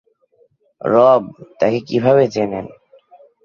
[0.81, 1.23] রব,
[1.59, 2.65] তাকে কীভাবে চেনেন?